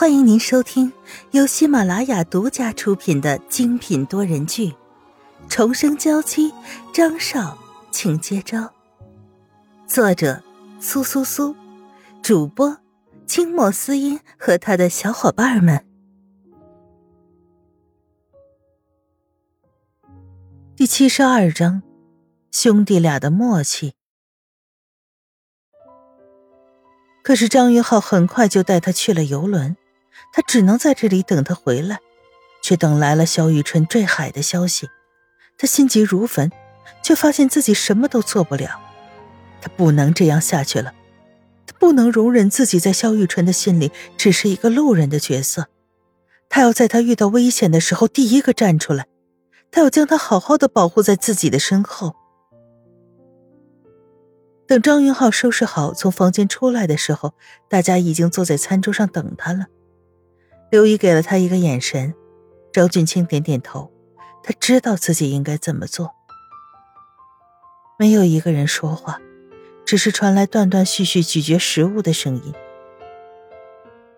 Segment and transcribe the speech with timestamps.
[0.00, 0.92] 欢迎您收听
[1.32, 4.68] 由喜马拉雅独家出品的精品多人剧
[5.48, 6.52] 《重生娇妻》，
[6.94, 7.58] 张少，
[7.90, 8.72] 请接招。
[9.88, 10.40] 作者：
[10.78, 11.56] 苏苏苏，
[12.22, 12.78] 主播：
[13.26, 15.84] 清墨思音和他的小伙伴们。
[20.76, 21.82] 第七十二章，
[22.52, 23.94] 兄弟俩的默契。
[27.24, 29.76] 可是张云浩很快就带他去了游轮。
[30.38, 31.98] 他只能在这里等他回来，
[32.62, 34.88] 却等来了萧雨辰坠海的消息。
[35.56, 36.52] 他心急如焚，
[37.02, 38.80] 却发现自己什么都做不了。
[39.60, 40.94] 他不能这样下去了，
[41.66, 45.66] 他不能容忍自己在萧雨辰的心里只是一个路人的角色。
[46.48, 49.08] 他要在他遇到危险的时候第一个站出来，
[49.72, 52.14] 他要将他好好的保护在自己的身后。
[54.68, 57.34] 等张云浩收拾好从房间出来的时候，
[57.68, 59.66] 大家已经坐在餐桌上等他了。
[60.70, 62.14] 刘姨给了他一个眼神，
[62.72, 63.90] 张俊清点点头，
[64.42, 66.10] 他知道自己应该怎么做。
[67.98, 69.18] 没有一个人说话，
[69.86, 72.54] 只是传来断断续续咀嚼食物的声音。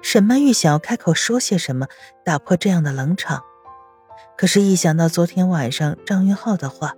[0.00, 1.86] 沈曼玉想要开口说些什么，
[2.24, 3.42] 打破这样的冷场，
[4.38, 6.96] 可是，一想到昨天晚上张云浩的话，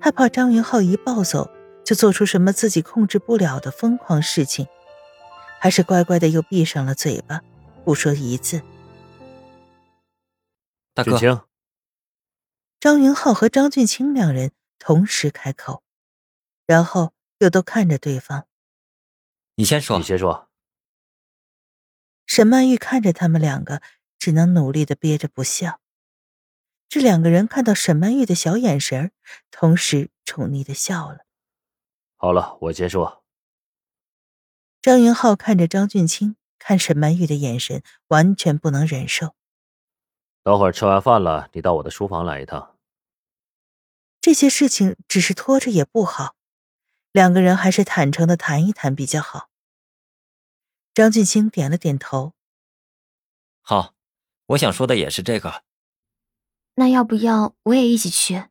[0.00, 1.50] 害怕张云浩一暴走
[1.84, 4.68] 就做出什么自己控制不了的疯狂事情，
[5.58, 7.40] 还是乖乖的又闭上了嘴巴。
[7.84, 8.62] 不说一字。
[10.92, 11.48] 大哥，
[12.78, 15.82] 张云浩和张俊清两人同时开口，
[16.66, 18.46] 然后又都看着对方。
[19.54, 20.48] 你先说，你先说。
[22.26, 23.82] 沈曼玉看着他们两个，
[24.18, 25.80] 只能努力的憋着不笑。
[26.88, 29.12] 这两个人看到沈曼玉的小眼神
[29.50, 31.26] 同时宠溺的笑了。
[32.16, 33.24] 好了，我先说。
[34.82, 36.36] 张云浩看着张俊清。
[36.60, 39.34] 看沈曼玉的眼神，完全不能忍受。
[40.44, 42.76] 等会儿吃完饭了，你到我的书房来一趟。
[44.20, 46.36] 这些事情只是拖着也不好，
[47.10, 49.48] 两个人还是坦诚的谈一谈比较好。
[50.94, 52.34] 张俊清点了点头。
[53.62, 53.94] 好，
[54.46, 55.64] 我想说的也是这个。
[56.74, 58.44] 那要不要我也一起去？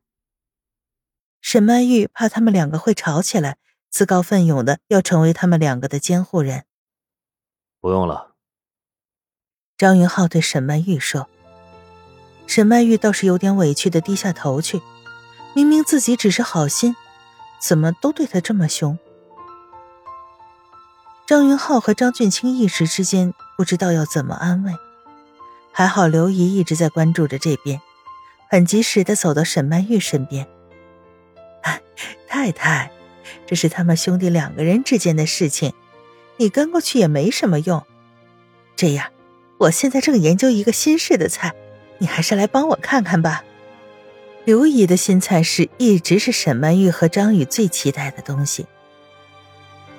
[1.40, 3.58] 沈曼玉怕他们两个会吵起来，
[3.88, 6.66] 自告奋勇的要成为他们两个的监护人。
[7.80, 8.32] 不用了，
[9.78, 11.28] 张云浩对沈曼玉说。
[12.46, 14.82] 沈曼玉倒是有点委屈的低下头去，
[15.54, 16.94] 明明自己只是好心，
[17.58, 18.98] 怎么都对他这么凶？
[21.26, 24.74] 张云浩和张俊清一时之间不知道要怎么安慰，
[25.72, 27.80] 还好刘姨一直在关注着这边，
[28.50, 30.46] 很及时的走到沈曼玉身边。
[32.28, 32.90] 太太，
[33.46, 35.72] 这是他们兄弟两个人之间的事情。
[36.40, 37.84] 你跟过去也没什么用。
[38.74, 39.08] 这样，
[39.58, 41.54] 我现在正研究一个新式的菜，
[41.98, 43.44] 你还是来帮我看看吧。
[44.46, 48.64] 刘姨的新菜式一直是沈曼玉和张宇最期待的东西。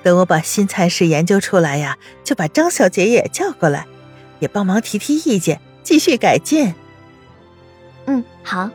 [0.01, 3.85] 等我把新菜式研究出来呀，就把张小姐也叫过来，
[4.39, 6.73] 也帮忙提提意见，继续改进。
[8.07, 8.71] 嗯，好。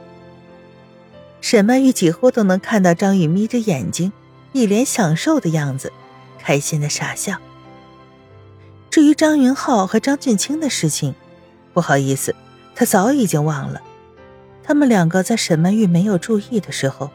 [1.41, 4.13] 沈曼玉几乎都能看到张宇眯着眼睛，
[4.53, 5.93] 一脸享受的样子，
[6.39, 7.37] 开心的傻笑。
[8.97, 11.15] 至于张云浩和张俊清的事情，
[11.75, 12.35] 不好意思，
[12.75, 13.83] 他早已经忘了。
[14.63, 17.11] 他们两个在沈曼玉没有注意的时候，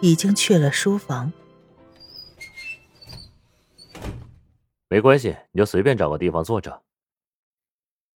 [0.00, 1.30] 已经去了书房。
[4.88, 6.80] 没关系，你就随便找个地方坐着。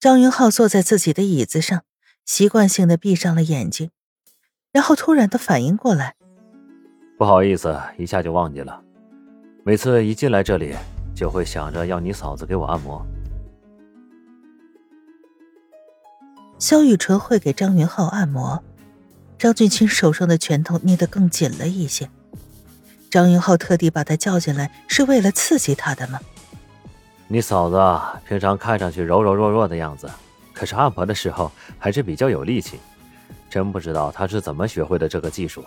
[0.00, 1.82] 张云浩坐在自己的椅子上，
[2.24, 3.90] 习惯性的闭上了眼睛，
[4.72, 6.16] 然后突然的反应过来
[7.20, 8.82] ：“不好意思，一下就忘记了。
[9.62, 10.74] 每次一进来这里。”
[11.20, 13.04] 就会想着要你嫂子给我按摩。
[16.58, 18.64] 萧雨纯会给张云浩按摩，
[19.36, 22.08] 张俊清手上的拳头捏得更紧了一些。
[23.10, 26.18] 张云浩特地把他叫进来，是为了刺激他的吗？
[27.28, 27.76] 你嫂子
[28.26, 30.10] 平常看上去柔柔弱弱的样子，
[30.54, 32.80] 可是按摩的时候还是比较有力气。
[33.50, 35.62] 真不知道她是怎么学会的这个技术，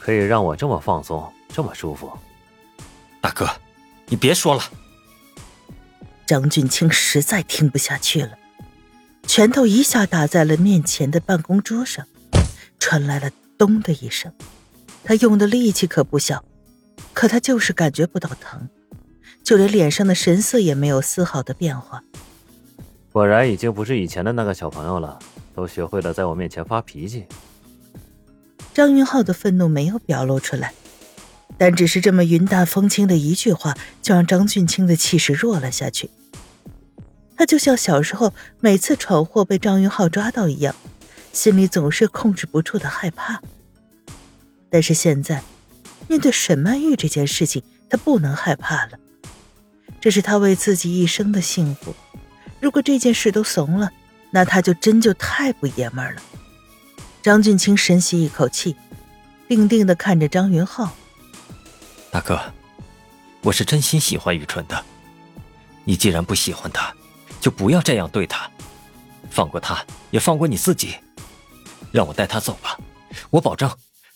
[0.00, 2.10] 可以让我这么放松，这么舒服。
[3.20, 3.46] 大哥。
[4.08, 4.62] 你别说了。
[6.26, 8.32] 张俊清实在听不下去了，
[9.26, 12.06] 拳头一下打在了面前的办公桌上，
[12.78, 14.32] 传来了“咚”的一声。
[15.04, 16.44] 他用的力气可不小，
[17.14, 18.68] 可他就是感觉不到疼，
[19.42, 22.02] 就连脸上的神色也没有丝毫的变化。
[23.10, 25.18] 果然已经不是以前的那个小朋友了，
[25.54, 27.24] 都学会了在我面前发脾气。
[28.74, 30.74] 张云浩的愤怒没有表露出来。
[31.56, 36.10] 但只是这么云淡风轻的一句话，就让张俊清的气势弱了下去。
[37.36, 40.74] 他就像小时候每次闯祸被张云浩抓到一样，
[41.32, 43.40] 心里总是控制不住的害怕。
[44.70, 45.42] 但是现在，
[46.08, 48.98] 面对沈曼玉这件事情，他不能害怕了。
[50.00, 51.94] 这是他为自己一生的幸福，
[52.60, 53.90] 如果这件事都怂了，
[54.30, 56.22] 那他就真就太不爷们了。
[57.22, 58.76] 张俊清深吸一口气，
[59.48, 60.94] 定定的看着张云浩
[62.10, 62.40] ：“大哥，
[63.42, 64.84] 我是真心喜欢雨纯的。
[65.84, 66.94] 你既然不喜欢他，
[67.40, 68.50] 就不要这样对他，
[69.30, 70.96] 放过他，也放过你自己，
[71.92, 72.78] 让我带他走吧。
[73.30, 73.70] 我保证，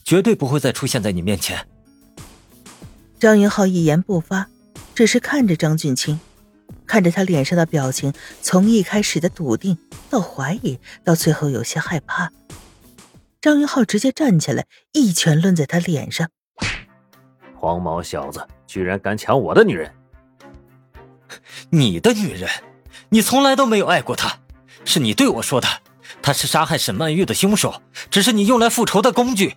[0.05, 1.67] 绝对不会再出现在你面前。”
[3.21, 4.49] 张云浩一言不发。
[4.95, 6.21] 只是看着张俊清，
[6.87, 8.13] 看着他脸上的表情，
[8.43, 9.79] 从一开始的笃定
[10.11, 12.31] 到怀疑，到最后有些害怕。
[13.41, 16.29] 张云浩直接站起来，一拳抡在他脸上
[17.63, 19.89] ：“黄毛小子，居然敢抢我的女人！
[21.71, 22.51] 你的女人？
[23.11, 24.37] 你从来都没有爱过她，
[24.85, 25.69] 是你对我说的，
[26.21, 27.81] 她是杀害沈曼玉的凶手，
[28.11, 29.55] 只是你用来复仇的工具。”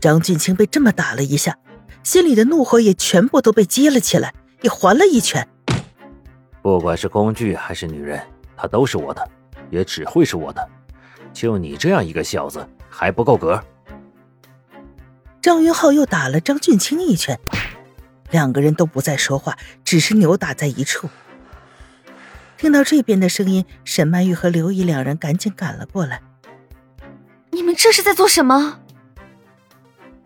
[0.00, 1.58] 张俊清被这么打了一下。
[2.02, 4.32] 心里的怒火也全部都被激了起来，
[4.62, 5.46] 也还了一拳。
[6.62, 8.18] 不管是工具还是女人，
[8.56, 9.28] 她都是我的，
[9.68, 10.66] 也只会是我的。
[11.34, 13.62] 就你这样一个小子，还不够格？
[15.46, 17.38] 张云浩又打了张俊清一拳，
[18.32, 21.08] 两个人都不再说话，只是扭打在一处。
[22.56, 26.20] 听到这边的声音，沈曼玉和刘姨两人赶紧赶了过来。
[27.52, 28.80] 你们这是在做什么？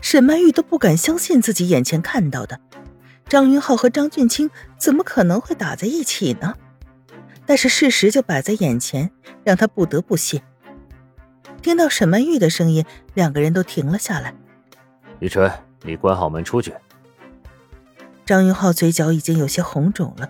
[0.01, 2.59] 沈曼玉都不敢相信自己眼前看到的，
[3.29, 6.55] 张云浩和张俊清怎么可能会打在一起呢？
[7.45, 9.11] 但是事实就摆在眼前，
[9.45, 10.41] 让他不得不信。
[11.61, 14.35] 听到沈曼玉的声音，两个人都停了下来。
[15.21, 15.51] 雨辰，
[15.83, 16.75] 你关好门出去。
[18.27, 20.29] 张云浩嘴角已经有些红肿了，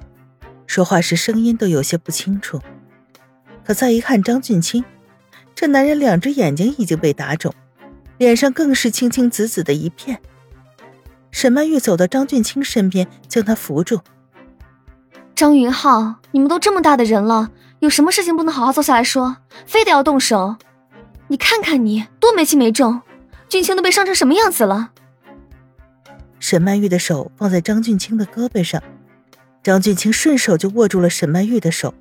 [0.67, 2.61] 说话时声音都有些不清楚。
[3.65, 4.85] 可再一看张俊清，
[5.55, 7.55] 这男人两只眼睛已经被打肿。
[8.19, 10.21] 脸上更是青青紫紫的一片。
[11.31, 14.01] 沈曼玉走到张俊清身边，将他扶住。
[15.35, 20.57] 张云浩，你们都这么大的人了，有什么事情不能好好坐下来说，非得要动手？
[21.29, 23.01] 你看看你，多没轻没重，
[23.51, 24.93] 俊清都被伤成什么样子了？
[26.39, 28.81] 沈曼玉的手放在张俊清的胳膊上，
[29.61, 31.93] 张俊清顺手就握住了沈曼玉的手。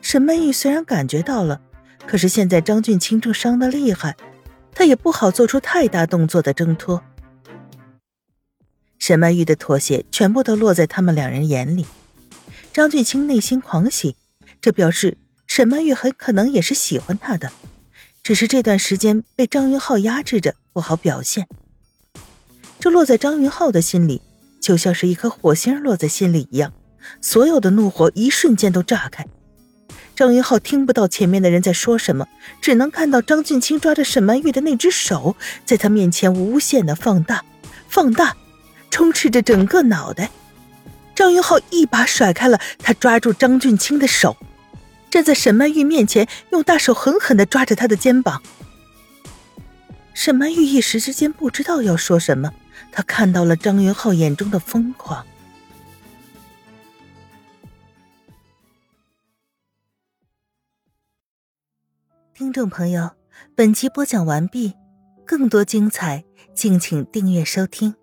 [0.00, 1.60] 沈曼玉虽然感觉到了，
[2.06, 4.16] 可是现在张俊清正伤得厉害。
[4.74, 7.02] 他也不好做出太大动作的挣脱。
[8.98, 11.84] 沈曼玉的妥协全部都落在他们两人眼里。
[12.72, 14.16] 张俊清内心狂喜，
[14.62, 17.52] 这表示沈曼玉很可能也是喜欢他的，
[18.22, 21.48] 只是这段时间被张云浩压制着，不好表现。
[22.78, 24.22] 这落在张云浩的心里，
[24.60, 26.72] 就像是一颗火星落在心里一样，
[27.20, 29.26] 所有的怒火一瞬间都炸开。
[30.14, 32.28] 张云浩听不到前面的人在说什么，
[32.60, 35.34] 只能看到张俊清抓着沈曼玉的那只手，
[35.64, 37.44] 在他面前无限的放大、
[37.88, 38.36] 放大，
[38.88, 40.30] 充斥着整个脑袋。
[41.16, 44.36] 张云浩一把甩开了他抓住张俊清的手，
[45.12, 48.42] 站在沈曼玉面前，用大手狠狠的抓着他的肩膀。
[50.14, 52.50] 沈曼玉一时之间不知道要说什么，
[52.90, 55.26] 她看到了张云浩眼中的疯狂。
[62.32, 63.10] 听众朋友，
[63.54, 64.72] 本集播讲完毕，
[65.26, 67.94] 更多精彩，敬请订阅收听。